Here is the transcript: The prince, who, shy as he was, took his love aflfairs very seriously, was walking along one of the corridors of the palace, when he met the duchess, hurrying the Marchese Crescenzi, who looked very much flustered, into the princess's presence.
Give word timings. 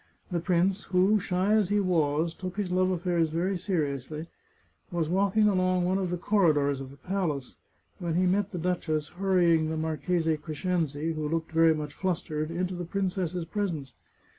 The 0.31 0.39
prince, 0.39 0.85
who, 0.85 1.19
shy 1.19 1.53
as 1.53 1.69
he 1.69 1.79
was, 1.79 2.33
took 2.33 2.57
his 2.57 2.71
love 2.71 2.87
aflfairs 2.87 3.27
very 3.29 3.55
seriously, 3.55 4.27
was 4.91 5.07
walking 5.07 5.47
along 5.47 5.85
one 5.85 5.99
of 5.99 6.09
the 6.09 6.17
corridors 6.17 6.81
of 6.81 6.89
the 6.89 6.97
palace, 6.97 7.57
when 7.99 8.15
he 8.15 8.25
met 8.25 8.49
the 8.51 8.57
duchess, 8.57 9.09
hurrying 9.09 9.69
the 9.69 9.77
Marchese 9.77 10.37
Crescenzi, 10.37 11.13
who 11.13 11.29
looked 11.29 11.51
very 11.51 11.75
much 11.75 11.93
flustered, 11.93 12.49
into 12.49 12.73
the 12.73 12.83
princess's 12.83 13.45
presence. 13.45 13.93